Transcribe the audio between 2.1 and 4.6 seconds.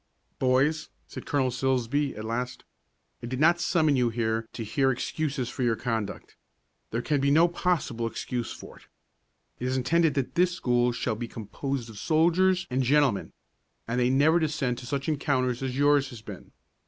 at last, "I did not summon you here